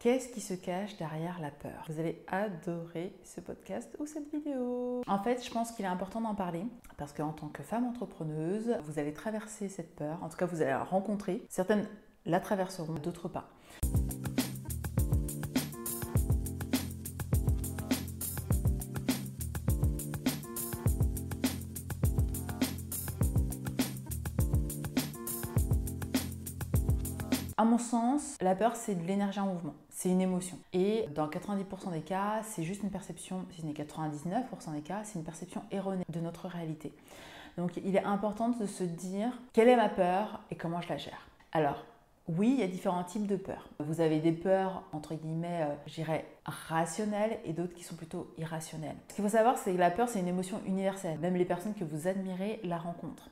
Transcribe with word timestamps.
Qu'est-ce 0.00 0.28
qui 0.28 0.40
se 0.40 0.54
cache 0.54 0.96
derrière 0.96 1.40
la 1.40 1.50
peur? 1.50 1.84
Vous 1.88 1.98
allez 1.98 2.24
adorer 2.28 3.12
ce 3.24 3.40
podcast 3.40 3.96
ou 3.98 4.06
cette 4.06 4.32
vidéo? 4.32 5.02
En 5.08 5.18
fait, 5.18 5.44
je 5.44 5.50
pense 5.50 5.72
qu'il 5.72 5.84
est 5.84 5.88
important 5.88 6.20
d'en 6.20 6.36
parler 6.36 6.62
parce 6.96 7.12
qu'en 7.12 7.32
tant 7.32 7.48
que 7.48 7.64
femme 7.64 7.84
entrepreneuse, 7.84 8.76
vous 8.84 9.00
allez 9.00 9.12
traverser 9.12 9.68
cette 9.68 9.96
peur. 9.96 10.22
En 10.22 10.28
tout 10.28 10.36
cas, 10.36 10.46
vous 10.46 10.62
allez 10.62 10.70
la 10.70 10.84
rencontrer. 10.84 11.44
Certaines 11.48 11.88
la 12.26 12.38
traverseront, 12.38 12.94
d'autres 12.94 13.26
pas. 13.26 13.50
À 27.60 27.64
mon 27.64 27.78
sens, 27.78 28.36
la 28.40 28.54
peur, 28.54 28.76
c'est 28.76 28.94
de 28.94 29.04
l'énergie 29.04 29.40
en 29.40 29.46
mouvement, 29.46 29.74
c'est 29.98 30.10
une 30.10 30.20
émotion. 30.20 30.56
Et 30.72 31.06
dans 31.16 31.26
90% 31.26 31.90
des 31.90 32.02
cas, 32.02 32.40
c'est 32.44 32.62
juste 32.62 32.84
une 32.84 32.90
perception, 32.90 33.44
si 33.50 33.62
ce 33.62 33.66
n'est 33.66 33.72
99% 33.72 34.72
des 34.72 34.80
cas, 34.80 35.02
c'est 35.02 35.18
une 35.18 35.24
perception 35.24 35.60
erronée 35.72 36.04
de 36.08 36.20
notre 36.20 36.46
réalité. 36.46 36.92
Donc 37.56 37.72
il 37.84 37.96
est 37.96 38.04
important 38.04 38.50
de 38.50 38.64
se 38.64 38.84
dire 38.84 39.32
quelle 39.52 39.68
est 39.68 39.74
ma 39.74 39.88
peur 39.88 40.40
et 40.52 40.54
comment 40.54 40.80
je 40.80 40.88
la 40.88 40.98
gère. 40.98 41.26
Alors, 41.50 41.84
oui, 42.28 42.54
il 42.56 42.60
y 42.60 42.62
a 42.62 42.68
différents 42.68 43.02
types 43.02 43.26
de 43.26 43.34
peurs. 43.34 43.70
Vous 43.80 44.00
avez 44.00 44.20
des 44.20 44.30
peurs, 44.30 44.84
entre 44.92 45.16
guillemets, 45.16 45.62
euh, 45.62 45.74
je 45.88 45.94
dirais, 45.94 46.26
rationnelles 46.44 47.40
et 47.44 47.52
d'autres 47.52 47.74
qui 47.74 47.82
sont 47.82 47.96
plutôt 47.96 48.32
irrationnelles. 48.38 48.94
Ce 49.08 49.16
qu'il 49.16 49.24
faut 49.24 49.30
savoir, 49.30 49.58
c'est 49.58 49.72
que 49.72 49.78
la 49.78 49.90
peur, 49.90 50.08
c'est 50.08 50.20
une 50.20 50.28
émotion 50.28 50.60
universelle. 50.64 51.18
Même 51.18 51.34
les 51.34 51.44
personnes 51.44 51.74
que 51.74 51.84
vous 51.84 52.06
admirez 52.06 52.60
la 52.62 52.78
rencontrent. 52.78 53.30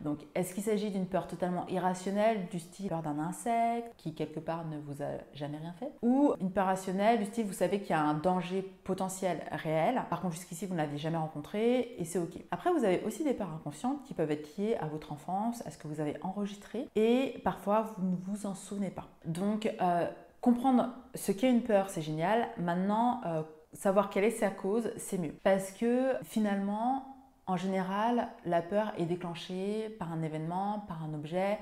Donc, 0.00 0.20
est-ce 0.34 0.54
qu'il 0.54 0.62
s'agit 0.62 0.90
d'une 0.90 1.06
peur 1.06 1.26
totalement 1.26 1.66
irrationnelle, 1.68 2.46
du 2.50 2.58
style 2.58 2.88
peur 2.88 3.02
d'un 3.02 3.18
insecte 3.18 3.92
qui 3.96 4.14
quelque 4.14 4.40
part 4.40 4.64
ne 4.66 4.78
vous 4.78 5.02
a 5.02 5.18
jamais 5.34 5.58
rien 5.58 5.72
fait? 5.72 5.92
Ou 6.02 6.34
une 6.40 6.50
peur 6.50 6.66
rationnelle, 6.66 7.18
du 7.18 7.26
style 7.26 7.46
vous 7.46 7.52
savez 7.52 7.80
qu'il 7.80 7.90
y 7.90 7.98
a 7.98 8.00
un 8.00 8.14
danger 8.14 8.62
potentiel 8.84 9.40
réel, 9.52 10.02
par 10.08 10.20
contre 10.20 10.34
jusqu'ici 10.34 10.66
vous 10.66 10.74
ne 10.74 10.78
l'avez 10.78 10.98
jamais 10.98 11.16
rencontré 11.16 11.94
et 11.98 12.04
c'est 12.04 12.18
ok. 12.18 12.34
Après, 12.50 12.72
vous 12.72 12.84
avez 12.84 13.02
aussi 13.04 13.24
des 13.24 13.34
peurs 13.34 13.52
inconscientes 13.52 14.02
qui 14.04 14.14
peuvent 14.14 14.30
être 14.30 14.56
liées 14.56 14.76
à 14.80 14.86
votre 14.86 15.12
enfance, 15.12 15.62
à 15.66 15.70
ce 15.70 15.78
que 15.78 15.88
vous 15.88 16.00
avez 16.00 16.16
enregistré 16.22 16.88
et 16.96 17.40
parfois 17.44 17.94
vous 17.96 18.06
ne 18.06 18.16
vous 18.16 18.46
en 18.46 18.54
souvenez 18.54 18.90
pas. 18.90 19.08
Donc, 19.24 19.72
euh, 19.80 20.06
comprendre 20.40 20.90
ce 21.14 21.32
qu'est 21.32 21.50
une 21.50 21.62
peur, 21.62 21.90
c'est 21.90 22.02
génial. 22.02 22.48
Maintenant, 22.58 23.20
euh, 23.26 23.42
savoir 23.72 24.10
quelle 24.10 24.24
est 24.24 24.30
sa 24.30 24.50
cause, 24.50 24.90
c'est 24.96 25.18
mieux. 25.18 25.34
Parce 25.42 25.72
que 25.72 26.14
finalement, 26.22 27.09
en 27.50 27.56
général, 27.56 28.28
la 28.46 28.62
peur 28.62 28.92
est 28.96 29.06
déclenchée 29.06 29.88
par 29.98 30.12
un 30.12 30.22
événement, 30.22 30.84
par 30.86 31.02
un 31.02 31.12
objet, 31.14 31.58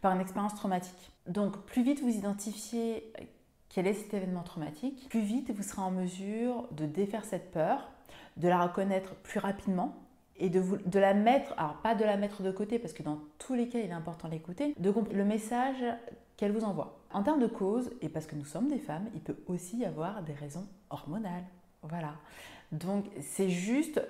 par 0.00 0.14
une 0.14 0.20
expérience 0.20 0.54
traumatique. 0.54 1.10
Donc 1.26 1.56
plus 1.64 1.82
vite 1.82 2.00
vous 2.00 2.14
identifiez 2.14 3.12
quel 3.68 3.88
est 3.88 3.94
cet 3.94 4.14
événement 4.14 4.42
traumatique, 4.42 5.08
plus 5.08 5.20
vite 5.20 5.50
vous 5.50 5.62
serez 5.62 5.82
en 5.82 5.90
mesure 5.90 6.68
de 6.70 6.86
défaire 6.86 7.24
cette 7.24 7.50
peur, 7.50 7.90
de 8.36 8.46
la 8.46 8.62
reconnaître 8.62 9.14
plus 9.16 9.40
rapidement 9.40 9.96
et 10.36 10.48
de, 10.48 10.62
de 10.86 10.98
la 10.98 11.12
mettre, 11.12 11.54
alors 11.56 11.74
pas 11.82 11.96
de 11.96 12.04
la 12.04 12.16
mettre 12.16 12.42
de 12.42 12.52
côté 12.52 12.78
parce 12.78 12.92
que 12.92 13.02
dans 13.02 13.18
tous 13.38 13.54
les 13.54 13.68
cas 13.68 13.80
il 13.80 13.90
est 13.90 13.92
important 13.92 14.28
d'écouter, 14.28 14.74
de 14.78 14.90
comprendre 14.92 15.16
le 15.16 15.24
message 15.24 15.84
qu'elle 16.36 16.52
vous 16.52 16.64
envoie. 16.64 17.00
En 17.12 17.24
termes 17.24 17.40
de 17.40 17.48
cause, 17.48 17.90
et 18.00 18.08
parce 18.08 18.26
que 18.26 18.36
nous 18.36 18.44
sommes 18.44 18.68
des 18.68 18.78
femmes, 18.78 19.08
il 19.14 19.20
peut 19.20 19.36
aussi 19.48 19.78
y 19.78 19.84
avoir 19.84 20.22
des 20.22 20.34
raisons 20.34 20.66
hormonales. 20.90 21.44
Voilà. 21.82 22.14
Donc 22.70 23.04
c'est 23.20 23.50
juste 23.50 24.00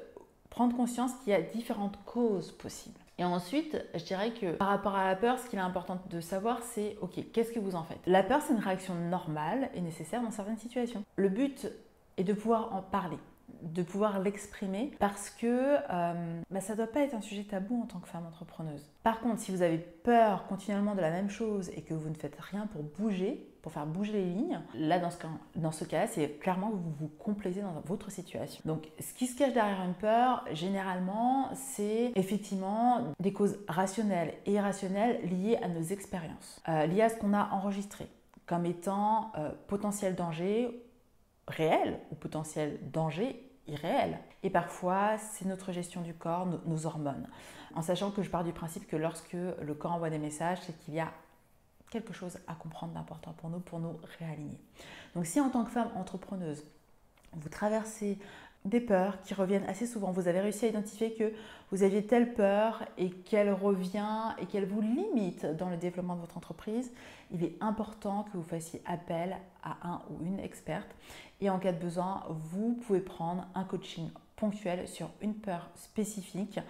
prendre 0.52 0.76
conscience 0.76 1.12
qu'il 1.14 1.32
y 1.32 1.34
a 1.34 1.40
différentes 1.40 1.98
causes 2.04 2.52
possibles. 2.52 3.00
Et 3.16 3.24
ensuite, 3.24 3.82
je 3.94 4.04
dirais 4.04 4.32
que 4.32 4.52
par 4.52 4.68
rapport 4.68 4.94
à 4.94 5.06
la 5.06 5.16
peur, 5.16 5.38
ce 5.38 5.48
qu'il 5.48 5.58
est 5.58 5.62
important 5.62 5.98
de 6.10 6.20
savoir, 6.20 6.62
c'est 6.62 6.98
ok, 7.00 7.32
qu'est-ce 7.32 7.52
que 7.52 7.58
vous 7.58 7.74
en 7.74 7.84
faites? 7.84 8.00
La 8.06 8.22
peur, 8.22 8.42
c'est 8.42 8.52
une 8.52 8.58
réaction 8.58 8.94
normale 8.94 9.70
et 9.74 9.80
nécessaire 9.80 10.20
dans 10.20 10.30
certaines 10.30 10.58
situations. 10.58 11.04
Le 11.16 11.30
but 11.30 11.68
est 12.18 12.24
de 12.24 12.34
pouvoir 12.34 12.74
en 12.74 12.82
parler 12.82 13.16
de 13.62 13.82
pouvoir 13.82 14.20
l'exprimer 14.20 14.92
parce 14.98 15.30
que 15.30 15.76
euh, 15.90 16.40
bah, 16.50 16.60
ça 16.60 16.72
ne 16.72 16.78
doit 16.78 16.86
pas 16.86 17.00
être 17.00 17.14
un 17.14 17.20
sujet 17.20 17.44
tabou 17.44 17.82
en 17.82 17.86
tant 17.86 17.98
que 17.98 18.08
femme 18.08 18.26
entrepreneuse. 18.26 18.82
Par 19.02 19.20
contre, 19.20 19.40
si 19.40 19.50
vous 19.50 19.62
avez 19.62 19.78
peur 19.78 20.46
continuellement 20.46 20.94
de 20.94 21.00
la 21.00 21.10
même 21.10 21.30
chose 21.30 21.70
et 21.76 21.82
que 21.82 21.94
vous 21.94 22.08
ne 22.08 22.14
faites 22.14 22.38
rien 22.38 22.66
pour 22.68 22.82
bouger, 22.82 23.48
pour 23.62 23.72
faire 23.72 23.86
bouger 23.86 24.12
les 24.12 24.24
lignes, 24.24 24.60
là 24.74 24.98
dans 24.98 25.10
ce 25.10 25.18
cas, 25.18 25.28
dans 25.54 25.70
ce 25.70 25.84
cas 25.84 26.06
c'est 26.06 26.38
clairement 26.40 26.70
vous 26.70 26.92
vous 26.98 27.08
complaisez 27.08 27.62
dans 27.62 27.80
votre 27.84 28.10
situation. 28.10 28.62
Donc 28.64 28.88
ce 28.98 29.14
qui 29.14 29.26
se 29.26 29.36
cache 29.36 29.52
derrière 29.52 29.82
une 29.84 29.94
peur, 29.94 30.44
généralement, 30.52 31.50
c'est 31.54 32.12
effectivement 32.16 33.12
des 33.20 33.32
causes 33.32 33.58
rationnelles 33.68 34.34
et 34.46 34.52
irrationnelles 34.52 35.20
liées 35.28 35.58
à 35.62 35.68
nos 35.68 35.82
expériences, 35.82 36.60
euh, 36.68 36.86
liées 36.86 37.02
à 37.02 37.08
ce 37.08 37.16
qu'on 37.16 37.34
a 37.34 37.50
enregistré 37.52 38.08
comme 38.46 38.66
étant 38.66 39.32
euh, 39.38 39.50
potentiel 39.66 40.14
danger 40.14 40.84
réel 41.48 41.98
ou 42.10 42.14
potentiel 42.14 42.78
danger 42.92 43.51
irréel. 43.66 44.18
Et 44.42 44.50
parfois, 44.50 45.18
c'est 45.18 45.44
notre 45.44 45.72
gestion 45.72 46.00
du 46.02 46.14
corps, 46.14 46.46
nos, 46.66 46.86
hormones. 46.86 47.28
En 47.74 47.82
sachant 47.82 48.10
que 48.10 48.22
je 48.22 48.30
pars 48.30 48.44
du 48.44 48.52
principe 48.52 48.86
que 48.86 48.96
lorsque 48.96 49.32
le 49.32 49.74
corps 49.74 49.92
envoie 49.92 50.10
des 50.10 50.18
messages, 50.18 50.58
c'est 50.62 50.78
qu'il 50.80 50.94
y 50.94 51.00
a 51.00 51.12
quelque 51.90 52.12
chose 52.12 52.38
à 52.46 52.54
comprendre 52.54 52.94
d'important 52.94 53.32
pour 53.34 53.50
nous, 53.50 53.60
pour 53.60 53.78
nous 53.78 53.98
réaligner. 54.18 54.58
Donc 55.14 55.26
si 55.26 55.40
en 55.40 55.50
tant 55.50 55.64
que 55.64 55.70
femme 55.70 55.90
entrepreneuse, 55.94 56.64
vous 57.34 57.48
traversez 57.48 58.18
des 58.64 58.80
peurs 58.80 59.20
qui 59.22 59.34
reviennent 59.34 59.64
assez 59.64 59.86
souvent. 59.86 60.12
Vous 60.12 60.28
avez 60.28 60.40
réussi 60.40 60.66
à 60.66 60.68
identifier 60.68 61.14
que 61.14 61.32
vous 61.70 61.82
aviez 61.82 62.06
telle 62.06 62.34
peur 62.34 62.84
et 62.96 63.10
qu'elle 63.10 63.52
revient 63.52 64.34
et 64.40 64.46
qu'elle 64.46 64.66
vous 64.66 64.80
limite 64.80 65.46
dans 65.56 65.68
le 65.68 65.76
développement 65.76 66.14
de 66.14 66.20
votre 66.20 66.36
entreprise. 66.36 66.92
Il 67.32 67.42
est 67.42 67.56
important 67.60 68.24
que 68.24 68.36
vous 68.36 68.42
fassiez 68.42 68.82
appel 68.86 69.36
à 69.62 69.76
un 69.88 70.02
ou 70.10 70.24
une 70.24 70.38
experte 70.38 70.94
et 71.40 71.50
en 71.50 71.58
cas 71.58 71.72
de 71.72 71.78
besoin, 71.78 72.24
vous 72.28 72.74
pouvez 72.86 73.00
prendre 73.00 73.48
un 73.54 73.64
coaching 73.64 74.10
ponctuel 74.36 74.86
sur 74.86 75.10
une 75.20 75.34
peur 75.34 75.70
spécifique 75.74 76.60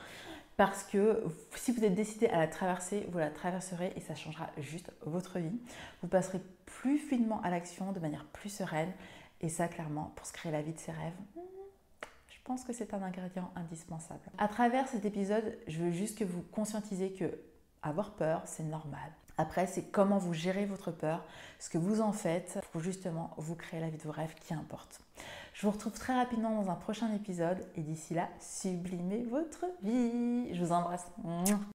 parce 0.56 0.84
que 0.84 1.22
si 1.56 1.72
vous 1.72 1.84
êtes 1.84 1.94
décidé 1.94 2.26
à 2.28 2.38
la 2.38 2.46
traverser, 2.46 3.06
vous 3.10 3.18
la 3.18 3.30
traverserez 3.30 3.92
et 3.96 4.00
ça 4.00 4.14
changera 4.14 4.48
juste 4.58 4.90
votre 5.04 5.38
vie. 5.38 5.60
Vous 6.02 6.08
passerez 6.08 6.40
plus 6.64 6.98
fluidement 6.98 7.40
à 7.42 7.50
l'action 7.50 7.92
de 7.92 8.00
manière 8.00 8.24
plus 8.26 8.50
sereine 8.50 8.92
et 9.40 9.48
ça 9.48 9.68
clairement 9.68 10.12
pour 10.16 10.24
se 10.26 10.32
créer 10.32 10.52
la 10.52 10.62
vie 10.62 10.72
de 10.72 10.78
ses 10.78 10.92
rêves 10.92 11.51
pense 12.44 12.64
que 12.64 12.72
c'est 12.72 12.94
un 12.94 13.02
ingrédient 13.02 13.50
indispensable. 13.56 14.20
À 14.38 14.48
travers 14.48 14.88
cet 14.88 15.04
épisode, 15.04 15.56
je 15.68 15.78
veux 15.78 15.90
juste 15.90 16.18
que 16.18 16.24
vous 16.24 16.42
conscientisez 16.52 17.12
que 17.12 17.38
avoir 17.82 18.12
peur, 18.12 18.42
c'est 18.46 18.62
normal. 18.62 19.10
Après, 19.38 19.66
c'est 19.66 19.90
comment 19.90 20.18
vous 20.18 20.34
gérez 20.34 20.66
votre 20.66 20.90
peur, 20.90 21.24
ce 21.58 21.70
que 21.70 21.78
vous 21.78 22.00
en 22.00 22.12
faites 22.12 22.60
pour 22.70 22.80
justement 22.80 23.30
vous 23.38 23.54
créer 23.54 23.80
la 23.80 23.88
vie 23.88 23.96
de 23.96 24.02
vos 24.02 24.12
rêves 24.12 24.34
qui 24.34 24.54
importe. 24.54 25.00
Je 25.54 25.66
vous 25.66 25.72
retrouve 25.72 25.92
très 25.92 26.14
rapidement 26.14 26.62
dans 26.62 26.70
un 26.70 26.74
prochain 26.74 27.12
épisode 27.14 27.66
et 27.74 27.80
d'ici 27.80 28.14
là, 28.14 28.28
sublimez 28.40 29.22
votre 29.24 29.66
vie. 29.82 30.54
Je 30.54 30.64
vous 30.64 30.72
embrasse. 30.72 31.06